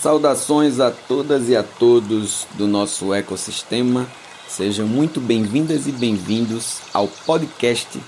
[0.00, 4.08] Saudações a todas e a todos do nosso ecossistema.
[4.48, 8.00] Sejam muito bem-vindas e bem-vindos ao podcast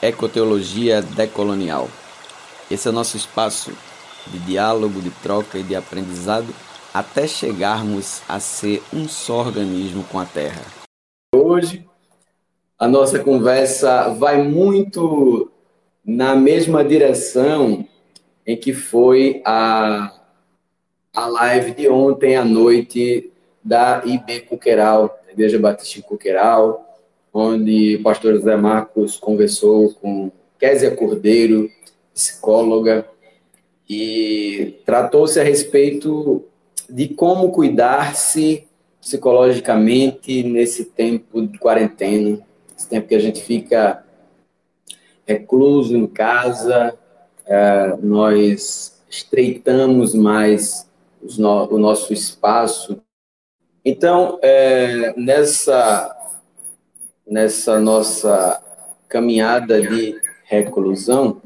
[0.00, 1.88] Ecoteologia Decolonial.
[2.70, 3.72] Esse é o nosso espaço
[4.28, 6.54] de diálogo, de troca e de aprendizado
[6.94, 10.62] até chegarmos a ser um só organismo com a Terra.
[11.34, 11.84] Hoje,
[12.78, 15.50] a nossa conversa vai muito
[16.04, 17.84] na mesma direção
[18.46, 20.12] em que foi a
[21.12, 23.32] a live de ontem à noite
[23.62, 26.86] da IB Cuqueral, Igreja Batista em Cuqueral,
[27.32, 31.68] onde o pastor José Marcos conversou com Késia Cordeiro,
[32.14, 33.06] psicóloga,
[33.88, 36.44] e tratou-se a respeito
[36.88, 38.66] de como cuidar-se
[39.00, 42.38] psicologicamente nesse tempo de quarentena,
[42.76, 44.04] esse tempo que a gente fica
[45.26, 46.96] recluso em casa,
[47.46, 50.89] é, nós estreitamos mais
[51.38, 53.00] no, o nosso espaço.
[53.84, 56.14] Então, é, nessa,
[57.26, 58.62] nessa nossa
[59.08, 61.40] caminhada de reclusão,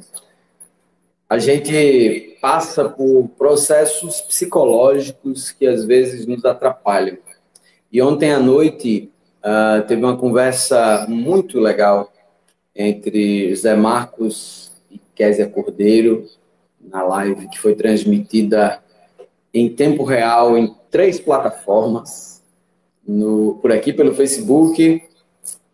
[1.29, 7.19] a gente passa por processos psicológicos que às vezes nos atrapalham.
[7.91, 12.13] E ontem à noite uh, teve uma conversa muito legal
[12.77, 16.29] entre Zé Marcos e Késia Cordeiro
[16.81, 18.84] na live que foi transmitida
[19.55, 22.43] em tempo real em três plataformas,
[23.07, 25.03] no, por aqui pelo Facebook,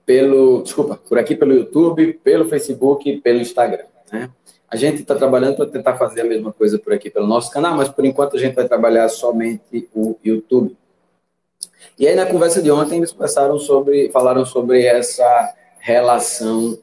[0.05, 3.85] pelo desculpa, por aqui pelo YouTube, pelo Facebook e pelo Instagram.
[4.13, 4.29] Né?
[4.69, 7.77] A gente está trabalhando para tentar fazer a mesma coisa por aqui pelo nosso canal,
[7.77, 10.77] mas por enquanto a gente vai trabalhar somente o YouTube.
[11.99, 16.79] E aí na conversa de ontem eles conversaram sobre, falaram sobre essa relação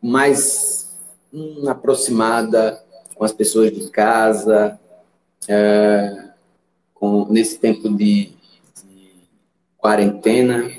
[0.00, 0.96] mais
[1.32, 2.80] hum, aproximada
[3.14, 4.78] com as pessoas de casa,
[5.48, 6.27] é,
[6.98, 8.32] com, nesse tempo de,
[8.84, 9.12] de
[9.76, 10.70] quarentena.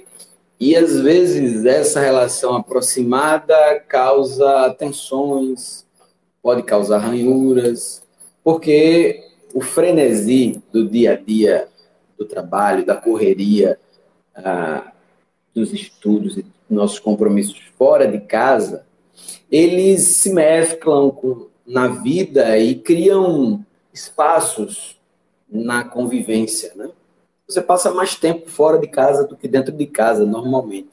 [0.60, 5.86] E às vezes essa relação aproximada causa tensões,
[6.42, 8.04] pode causar ranhuras,
[8.44, 11.68] porque o frenesi do dia a dia,
[12.18, 13.80] do trabalho, da correria,
[14.36, 14.92] ah,
[15.54, 18.86] dos estudos e nossos compromissos fora de casa,
[19.52, 24.99] eles se mesclam com, na vida e criam espaços
[25.52, 26.90] na convivência, né?
[27.48, 30.90] Você passa mais tempo fora de casa do que dentro de casa, normalmente.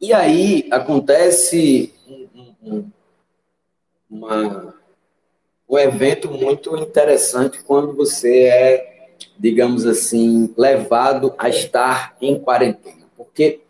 [0.00, 2.90] E aí acontece um, um,
[4.10, 4.74] uma,
[5.68, 13.06] um evento muito interessante quando você é, digamos assim, levado a estar em quarentena.
[13.16, 13.60] Porque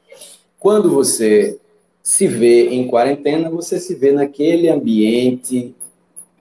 [0.59, 1.59] quando você
[2.03, 5.75] se vê em quarentena, você se vê naquele ambiente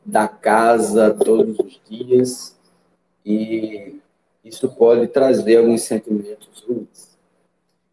[0.05, 2.56] da casa todos os dias,
[3.27, 3.99] e
[4.45, 7.17] isso pode trazer alguns sentimentos ruins,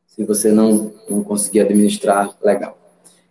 [0.07, 2.79] se você não, não conseguir administrar legal.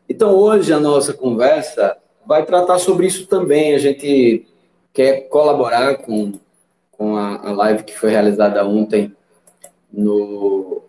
[0.10, 3.74] Então, hoje a nossa conversa vai tratar sobre isso também.
[3.74, 4.46] A gente
[4.92, 6.34] quer colaborar com,
[6.92, 9.16] com a, a live que foi realizada ontem
[9.92, 10.82] no,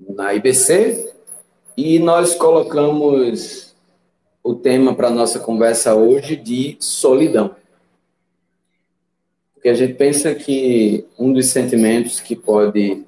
[0.00, 1.14] na IBC,
[1.76, 3.74] e nós colocamos
[4.42, 7.54] o tema para a nossa conversa hoje de solidão.
[9.58, 13.04] Porque a gente pensa que um dos sentimentos que pode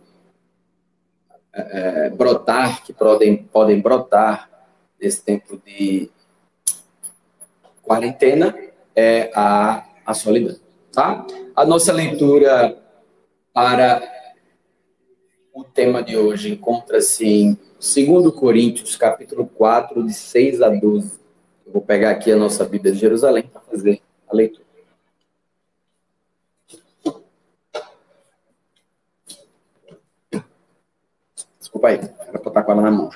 [1.54, 4.50] é, é, brotar, que podem, podem brotar
[5.00, 6.10] nesse tempo de
[7.80, 8.52] quarentena,
[8.96, 10.56] é a, a solidão.
[10.90, 11.24] Tá?
[11.54, 12.76] A nossa leitura
[13.52, 14.02] para
[15.54, 21.12] o tema de hoje encontra-se em 2 Coríntios, capítulo 4, de 6 a 12.
[21.64, 24.59] Eu vou pegar aqui a nossa Bíblia de Jerusalém para fazer a leitura.
[31.80, 33.10] Desculpa aí, era para estar com ela na mão.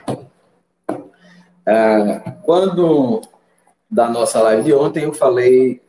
[1.67, 3.21] É, quando,
[3.91, 5.83] da nossa live de ontem, eu falei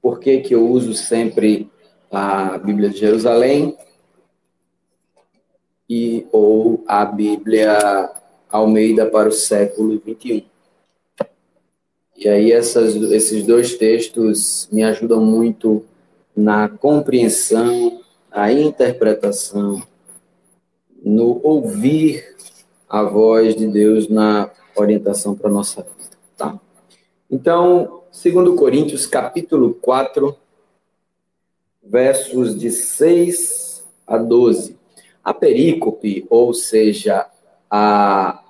[0.00, 1.70] por que, que eu uso sempre
[2.10, 3.76] a Bíblia de Jerusalém
[5.88, 8.10] e ou a Bíblia
[8.50, 10.42] Almeida para o século 21.
[12.16, 15.84] E aí essas, esses dois textos me ajudam muito
[16.34, 18.00] na compreensão,
[18.30, 19.82] na interpretação
[21.04, 22.36] no ouvir
[22.88, 26.58] a voz de Deus na orientação para a nossa vida, tá?
[27.30, 30.36] Então, segundo Coríntios, capítulo 4,
[31.82, 34.78] versos de 6 a 12.
[35.24, 37.26] A perícope, ou seja,
[37.70, 38.42] a,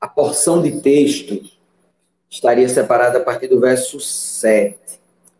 [0.00, 1.40] a porção de texto
[2.30, 4.78] estaria separada a partir do verso 7.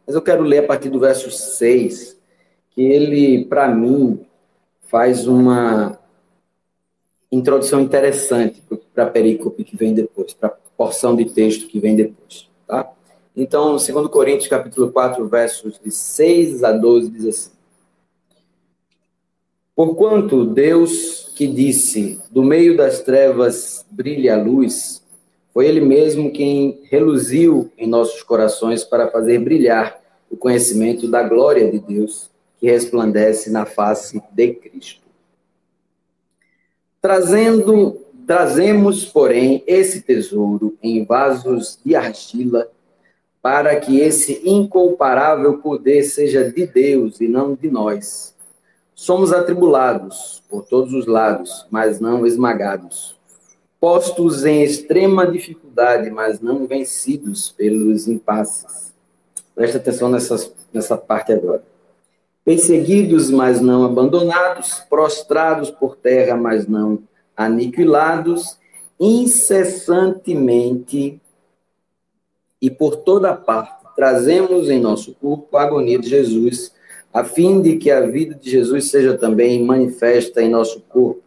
[0.07, 2.17] Mas eu quero ler a partir do verso 6
[2.71, 4.25] que ele, para mim,
[4.89, 5.99] faz uma
[7.31, 8.63] introdução interessante
[8.95, 12.49] para a perícope que vem depois, para a porção de texto que vem depois.
[12.67, 12.91] Tá?
[13.37, 17.51] Então, 2 Coríntios, capítulo 4, versos de 6 a 12, diz assim.
[19.77, 25.05] Porquanto Deus que disse, do meio das trevas brilha a luz,
[25.53, 30.01] foi Ele mesmo quem reluziu em nossos corações para fazer brilhar
[30.31, 35.07] o conhecimento da glória de Deus que resplandece na face de Cristo.
[37.01, 37.97] Trazendo,
[38.27, 42.69] trazemos, porém, esse tesouro em vasos de argila,
[43.41, 48.35] para que esse incomparável poder seja de Deus e não de nós.
[48.95, 53.17] Somos atribulados por todos os lados, mas não esmagados.
[53.81, 58.93] Postos em extrema dificuldade, mas não vencidos pelos impasses.
[59.55, 61.63] Presta atenção nessas, nessa parte agora
[62.49, 67.01] perseguidos, mas não abandonados, prostrados por terra, mas não
[67.37, 68.57] aniquilados,
[68.99, 71.21] incessantemente
[72.59, 76.73] e por toda parte trazemos em nosso corpo a agonia de Jesus,
[77.13, 81.21] a fim de que a vida de Jesus seja também manifesta em nosso corpo.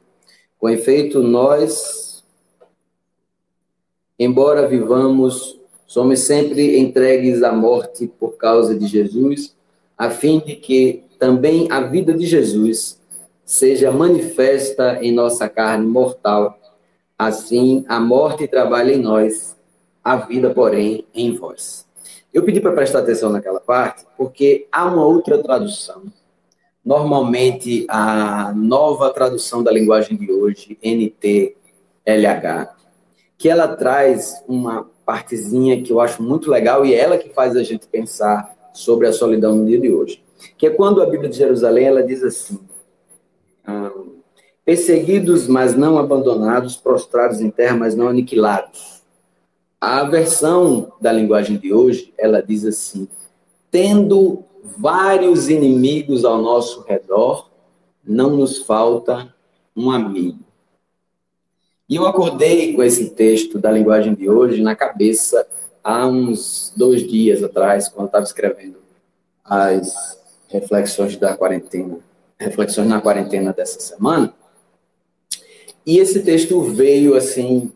[0.58, 2.24] Com efeito, nós,
[4.18, 9.56] embora vivamos, somos sempre entregues à morte por causa de Jesus,
[9.96, 13.00] a fim de que também a vida de Jesus
[13.46, 16.58] seja manifesta em nossa carne mortal.
[17.16, 19.56] Assim, a morte trabalha em nós,
[20.04, 21.86] a vida, porém, em vós.
[22.34, 26.02] Eu pedi para prestar atenção naquela parte, porque há uma outra tradução.
[26.84, 31.54] Normalmente, a nova tradução da linguagem de hoje, NTLH,
[33.38, 37.56] que ela traz uma partezinha que eu acho muito legal e é ela que faz
[37.56, 40.20] a gente pensar sobre a solidão no dia de hoje
[40.58, 42.60] que é quando a Bíblia de Jerusalém ela diz assim:
[44.66, 49.02] perseguidos, mas não abandonados, prostrados em terra, mas não aniquilados.
[49.80, 53.08] A versão da linguagem de hoje ela diz assim:
[53.70, 54.44] tendo
[54.78, 57.50] vários inimigos ao nosso redor,
[58.04, 59.34] não nos falta
[59.76, 60.40] um amigo.
[61.90, 65.46] E eu acordei com esse texto da linguagem de hoje na cabeça
[65.84, 68.78] há uns dois dias atrás, quando estava escrevendo
[69.44, 70.21] as
[70.52, 72.00] reflexões da quarentena,
[72.38, 74.34] reflexões na quarentena dessa semana.
[75.86, 77.72] E esse texto veio assim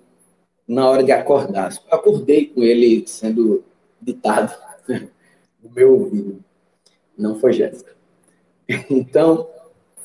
[0.68, 1.74] na hora de acordar.
[1.90, 3.64] Eu acordei com ele sendo
[4.02, 4.54] ditado
[4.88, 6.44] no meu ouvido.
[7.18, 7.96] Não foi Jéssica.
[8.90, 9.48] Então,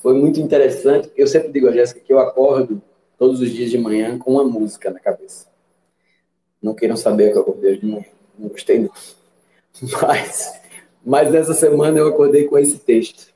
[0.01, 1.11] foi muito interessante.
[1.17, 2.81] Eu sempre digo a Jéssica que eu acordo
[3.19, 5.47] todos os dias de manhã com uma música na cabeça.
[6.63, 8.05] Não queiram saber que eu acordei de manhã.
[8.39, 8.91] Não gostei, não.
[10.03, 10.61] Mas
[11.05, 13.33] mas nessa semana eu acordei com esse texto.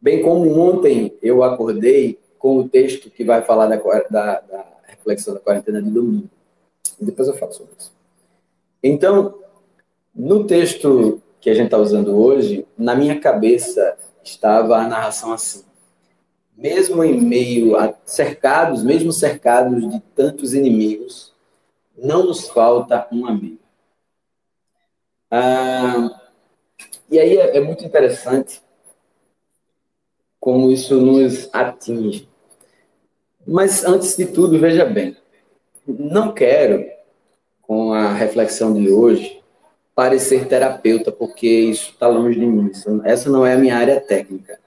[0.00, 5.34] Bem como ontem eu acordei com o texto que vai falar da, da, da reflexão
[5.34, 6.28] da quarentena de domingo.
[7.00, 7.92] Depois eu falo sobre isso.
[8.82, 9.38] Então,
[10.14, 15.64] no texto que a gente está usando hoje, na minha cabeça estava a narração assim.
[16.56, 21.32] Mesmo em meio a cercados, mesmo cercados de tantos inimigos,
[21.96, 23.58] não nos falta um amigo.
[25.30, 26.23] Ah,
[27.10, 28.62] e aí é, é muito interessante
[30.40, 32.28] como isso nos atinge.
[33.46, 35.16] Mas antes de tudo, veja bem,
[35.86, 36.84] não quero,
[37.62, 39.42] com a reflexão de hoje,
[39.94, 42.70] parecer terapeuta, porque isso está longe de mim.
[43.04, 44.58] Essa não é a minha área técnica.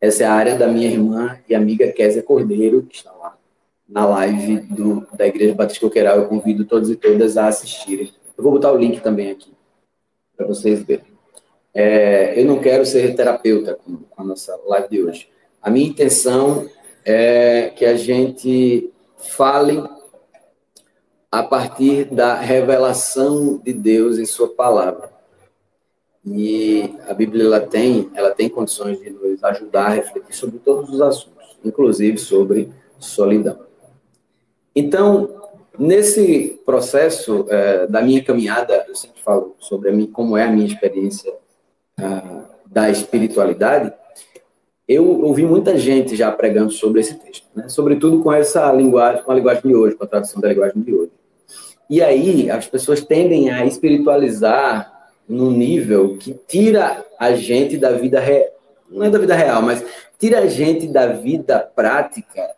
[0.00, 3.36] Essa é a área da minha irmã e amiga Késia Cordeiro, que está lá
[3.88, 6.18] na live do, da Igreja Batista Coqueiral.
[6.18, 8.12] Eu convido todos e todas a assistirem.
[8.36, 9.50] Eu vou botar o link também aqui,
[10.36, 11.05] para vocês verem.
[11.78, 15.28] É, eu não quero ser terapeuta com, com a nossa live de hoje.
[15.60, 16.66] A minha intenção
[17.04, 19.84] é que a gente fale
[21.30, 25.10] a partir da revelação de Deus em Sua palavra.
[26.24, 30.88] E a Bíblia ela tem, ela tem condições de nos ajudar a refletir sobre todos
[30.88, 33.66] os assuntos, inclusive sobre solidão.
[34.74, 35.42] Então,
[35.78, 40.66] nesse processo é, da minha caminhada, eu sempre falo sobre mim, como é a minha
[40.66, 41.34] experiência
[42.66, 43.92] da espiritualidade,
[44.86, 47.68] eu ouvi muita gente já pregando sobre esse texto, né?
[47.68, 50.94] sobretudo com essa linguagem, com a linguagem de hoje, com a tradução da linguagem de
[50.94, 51.10] hoje.
[51.88, 58.20] E aí as pessoas tendem a espiritualizar num nível que tira a gente da vida
[58.20, 58.48] real,
[58.88, 59.84] não é da vida real, mas
[60.18, 62.48] tira a gente da vida prática,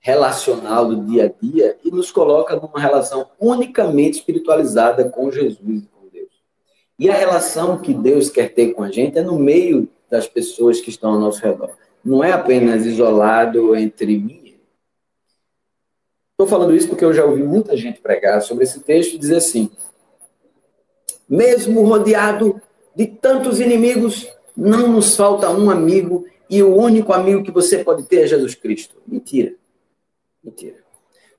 [0.00, 5.82] relacional do dia a dia e nos coloca numa relação unicamente espiritualizada com Jesus.
[6.98, 10.80] E a relação que Deus quer ter com a gente é no meio das pessoas
[10.80, 11.70] que estão ao nosso redor.
[12.04, 14.56] Não é apenas isolado entre mim.
[16.32, 19.36] Estou falando isso porque eu já ouvi muita gente pregar sobre esse texto e dizer
[19.36, 19.70] assim:
[21.28, 22.60] mesmo rodeado
[22.94, 28.04] de tantos inimigos, não nos falta um amigo e o único amigo que você pode
[28.04, 28.96] ter é Jesus Cristo.
[29.06, 29.54] Mentira.
[30.42, 30.76] Mentira.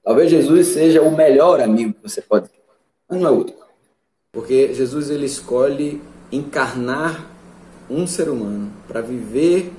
[0.03, 2.61] Talvez Jesus seja o melhor amigo que você pode ter,
[3.09, 3.55] mas não é outro.
[4.31, 5.99] Porque Jesus ele escolhe
[6.31, 7.25] encarnar
[7.89, 9.73] um ser humano para viver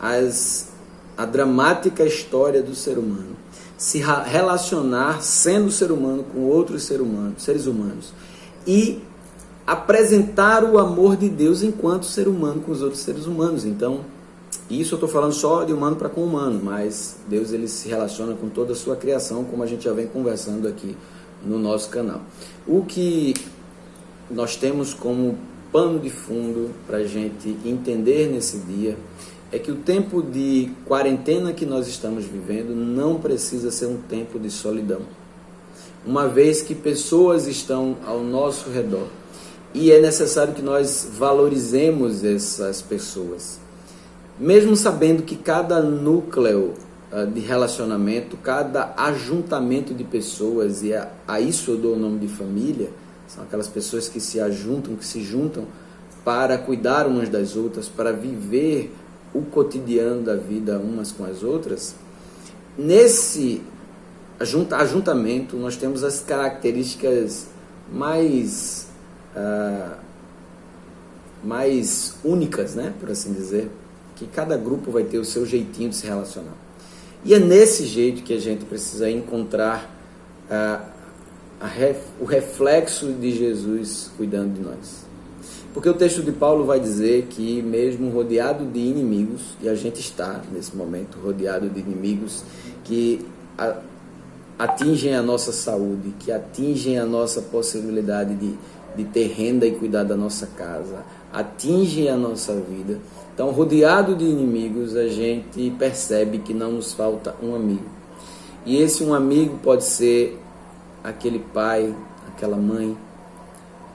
[0.00, 0.68] as,
[1.16, 3.36] a dramática história do ser humano,
[3.76, 8.12] se relacionar sendo ser humano com outros ser humanos, seres humanos
[8.64, 9.02] e
[9.66, 13.64] apresentar o amor de Deus enquanto ser humano com os outros seres humanos.
[13.64, 14.04] Então,
[14.70, 18.34] isso eu estou falando só de humano para com humano, mas Deus ele se relaciona
[18.34, 20.96] com toda a sua criação, como a gente já vem conversando aqui
[21.44, 22.20] no nosso canal.
[22.68, 23.34] O que
[24.30, 25.38] nós temos como
[25.72, 28.96] pano de fundo para a gente entender nesse dia
[29.52, 34.38] é que o tempo de quarentena que nós estamos vivendo não precisa ser um tempo
[34.38, 35.02] de solidão.
[36.04, 39.06] Uma vez que pessoas estão ao nosso redor
[39.72, 43.60] e é necessário que nós valorizemos essas pessoas.
[44.38, 46.74] Mesmo sabendo que cada núcleo
[47.12, 52.18] uh, de relacionamento, cada ajuntamento de pessoas, e a, a isso eu dou o nome
[52.18, 52.90] de família,
[53.28, 55.66] são aquelas pessoas que se ajuntam, que se juntam
[56.24, 58.92] para cuidar umas das outras, para viver
[59.32, 61.94] o cotidiano da vida umas com as outras.
[62.76, 63.62] Nesse
[64.38, 67.46] ajuntamento, nós temos as características
[67.92, 68.88] mais
[69.36, 69.96] uh,
[71.44, 73.70] mais únicas, né, por assim dizer,
[74.16, 76.54] que cada grupo vai ter o seu jeitinho de se relacionar.
[77.24, 79.88] E é nesse jeito que a gente precisa encontrar
[80.50, 80.95] uh,
[81.64, 85.06] ref, o reflexo de Jesus cuidando de nós.
[85.72, 90.00] Porque o texto de Paulo vai dizer que, mesmo rodeado de inimigos, e a gente
[90.00, 92.42] está nesse momento rodeado de inimigos
[92.84, 93.24] que
[94.58, 98.56] atingem a nossa saúde, que atingem a nossa possibilidade de
[98.96, 102.98] de ter renda e cuidar da nossa casa, atinge a nossa vida.
[103.34, 107.84] Então, rodeado de inimigos, a gente percebe que não nos falta um amigo.
[108.64, 110.40] E esse um amigo pode ser
[111.08, 111.94] aquele pai,
[112.28, 112.96] aquela mãe,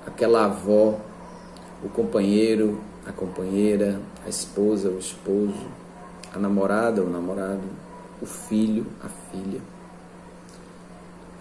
[0.06, 1.00] aquela avó,
[1.84, 5.68] o companheiro, a companheira, a esposa, o esposo,
[6.34, 7.64] a namorada, o namorado,
[8.22, 9.62] o filho, a filha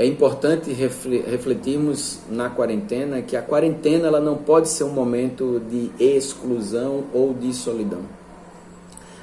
[0.00, 5.90] é importante refletirmos na quarentena que a quarentena ela não pode ser um momento de
[6.02, 8.00] exclusão ou de solidão.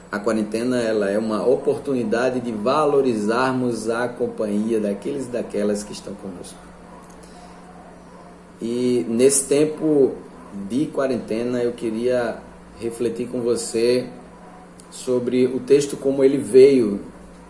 [0.10, 6.14] A quarentena ela é uma oportunidade de valorizarmos a companhia daqueles e daquelas que estão
[6.14, 6.58] conosco.
[8.62, 10.14] E nesse tempo
[10.70, 12.38] de quarentena eu queria
[12.80, 14.08] refletir com você
[14.90, 17.02] sobre o texto como ele veio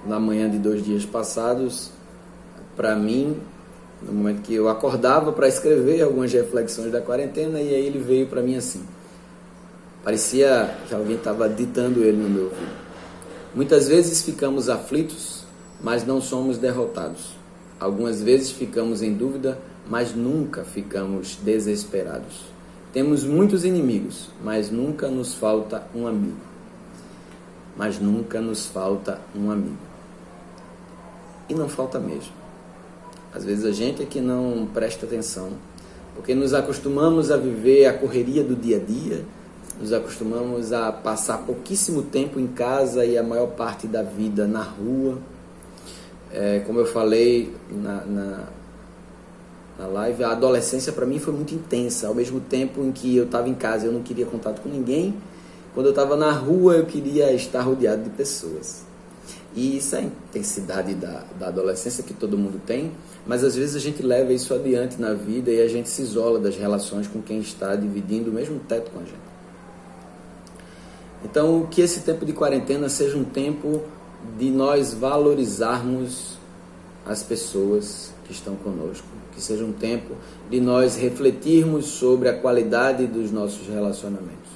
[0.05, 1.91] na manhã de dois dias passados
[2.75, 3.37] para mim,
[4.01, 8.27] no momento que eu acordava para escrever algumas reflexões da quarentena, e aí ele veio
[8.27, 8.81] para mim assim.
[10.07, 12.71] Parecia que alguém estava ditando ele no meu ouvido.
[13.53, 15.43] Muitas vezes ficamos aflitos,
[15.83, 17.31] mas não somos derrotados.
[17.77, 22.45] Algumas vezes ficamos em dúvida, mas nunca ficamos desesperados.
[22.93, 26.39] Temos muitos inimigos, mas nunca nos falta um amigo.
[27.75, 29.75] Mas nunca nos falta um amigo.
[31.49, 32.31] E não falta mesmo.
[33.33, 35.49] Às vezes a gente é que não presta atenção,
[36.15, 39.25] porque nos acostumamos a viver a correria do dia a dia,
[39.79, 44.62] nos acostumamos a passar pouquíssimo tempo em casa e a maior parte da vida na
[44.62, 45.17] rua.
[46.31, 48.43] É, como eu falei na, na,
[49.79, 52.07] na live, a adolescência para mim foi muito intensa.
[52.07, 55.15] Ao mesmo tempo em que eu estava em casa eu não queria contato com ninguém,
[55.74, 58.86] quando eu estava na rua eu queria estar rodeado de pessoas.
[59.55, 62.91] E isso é a intensidade da, da adolescência que todo mundo tem,
[63.25, 66.39] mas às vezes a gente leva isso adiante na vida e a gente se isola
[66.39, 69.37] das relações com quem está dividindo o mesmo teto com a gente.
[71.29, 73.81] Então, que esse tempo de quarentena seja um tempo
[74.39, 76.38] de nós valorizarmos
[77.05, 80.15] as pessoas que estão conosco, que seja um tempo
[80.50, 84.51] de nós refletirmos sobre a qualidade dos nossos relacionamentos.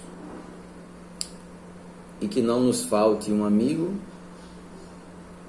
[2.22, 3.94] E que não nos falte um amigo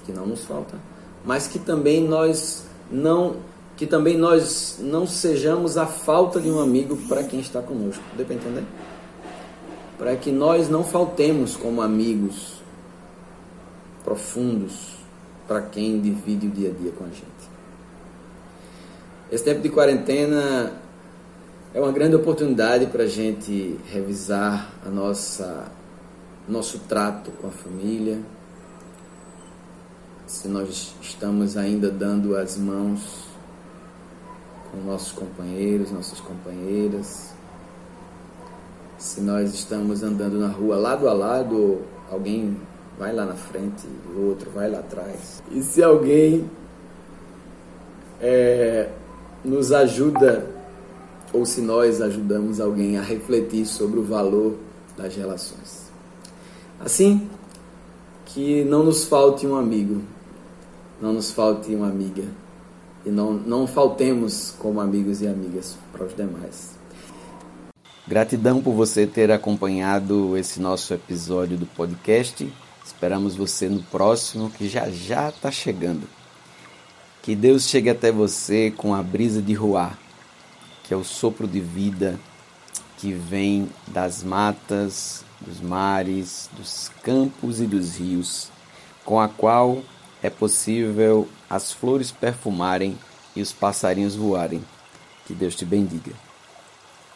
[0.05, 0.77] que não nos falta,
[1.25, 3.37] mas que também nós não
[3.77, 8.03] que também nós não sejamos a falta de um amigo para quem está conosco.
[8.17, 8.65] Deu para entender?
[10.03, 12.61] Para que nós não faltemos como amigos
[14.03, 14.97] profundos
[15.47, 17.23] para quem divide o dia a dia com a gente.
[19.31, 20.73] Esse tempo de quarentena
[21.73, 25.71] é uma grande oportunidade para a gente revisar a nossa
[26.49, 28.21] nosso trato com a família,
[30.27, 33.29] se nós estamos ainda dando as mãos
[34.69, 37.32] com nossos companheiros, nossas companheiras,
[39.13, 42.57] se nós estamos andando na rua lado a lado, alguém
[42.99, 45.43] vai lá na frente, o outro vai lá atrás.
[45.51, 46.51] E se alguém
[48.19, 48.89] é,
[49.45, 50.47] nos ajuda,
[51.31, 54.57] ou se nós ajudamos alguém a refletir sobre o valor
[54.97, 55.91] das relações.
[56.81, 57.29] Assim,
[58.25, 60.01] que não nos falte um amigo,
[61.03, 62.25] não nos falte uma amiga
[63.05, 66.82] e não, não faltemos como amigos e amigas para os demais.
[68.13, 72.47] Gratidão por você ter acompanhado esse nosso episódio do podcast.
[72.85, 76.07] Esperamos você no próximo, que já já está chegando.
[77.23, 79.97] Que Deus chegue até você com a brisa de Ruá,
[80.85, 82.21] que é o sopro de vida
[82.99, 88.51] que vem das matas, dos mares, dos campos e dos rios,
[89.07, 89.83] com a qual
[90.23, 92.95] é possível as flores perfumarem
[93.35, 94.63] e os passarinhos voarem.
[95.25, 96.13] Que Deus te bendiga.